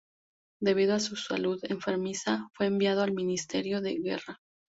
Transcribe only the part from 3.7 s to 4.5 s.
de Guerra.